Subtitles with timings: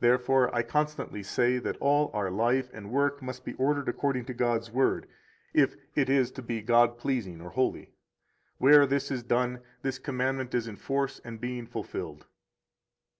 [0.00, 4.24] 92 Therefore I constantly say that all our life and work must be ordered according
[4.24, 5.06] to God's Word,
[5.52, 7.92] if it is to be God pleasing or holy.
[8.58, 12.26] Where this is done, this commandment is in force and being fulfilled.